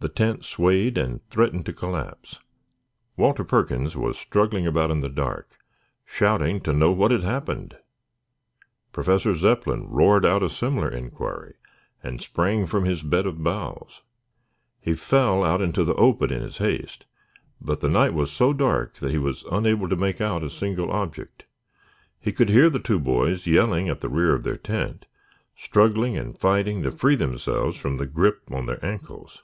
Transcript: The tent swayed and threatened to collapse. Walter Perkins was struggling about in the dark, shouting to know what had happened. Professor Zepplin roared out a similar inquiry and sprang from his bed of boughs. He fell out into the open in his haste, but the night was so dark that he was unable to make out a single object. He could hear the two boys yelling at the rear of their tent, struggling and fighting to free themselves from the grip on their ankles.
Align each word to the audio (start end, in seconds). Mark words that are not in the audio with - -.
The 0.00 0.08
tent 0.08 0.44
swayed 0.44 0.96
and 0.96 1.28
threatened 1.28 1.66
to 1.66 1.72
collapse. 1.72 2.38
Walter 3.16 3.42
Perkins 3.42 3.96
was 3.96 4.16
struggling 4.16 4.64
about 4.64 4.92
in 4.92 5.00
the 5.00 5.08
dark, 5.08 5.56
shouting 6.04 6.60
to 6.60 6.72
know 6.72 6.92
what 6.92 7.10
had 7.10 7.24
happened. 7.24 7.76
Professor 8.92 9.34
Zepplin 9.34 9.88
roared 9.88 10.24
out 10.24 10.44
a 10.44 10.48
similar 10.50 10.88
inquiry 10.88 11.54
and 12.00 12.22
sprang 12.22 12.64
from 12.64 12.84
his 12.84 13.02
bed 13.02 13.26
of 13.26 13.42
boughs. 13.42 14.02
He 14.80 14.94
fell 14.94 15.42
out 15.42 15.60
into 15.60 15.82
the 15.82 15.96
open 15.96 16.32
in 16.32 16.42
his 16.42 16.58
haste, 16.58 17.04
but 17.60 17.80
the 17.80 17.88
night 17.88 18.14
was 18.14 18.30
so 18.30 18.52
dark 18.52 18.98
that 18.98 19.10
he 19.10 19.18
was 19.18 19.44
unable 19.50 19.88
to 19.88 19.96
make 19.96 20.20
out 20.20 20.44
a 20.44 20.48
single 20.50 20.92
object. 20.92 21.44
He 22.20 22.30
could 22.30 22.50
hear 22.50 22.70
the 22.70 22.78
two 22.78 23.00
boys 23.00 23.48
yelling 23.48 23.88
at 23.88 24.00
the 24.00 24.08
rear 24.08 24.32
of 24.32 24.44
their 24.44 24.58
tent, 24.58 25.06
struggling 25.56 26.16
and 26.16 26.38
fighting 26.38 26.84
to 26.84 26.92
free 26.92 27.16
themselves 27.16 27.76
from 27.76 27.96
the 27.96 28.06
grip 28.06 28.42
on 28.52 28.66
their 28.66 28.82
ankles. 28.86 29.42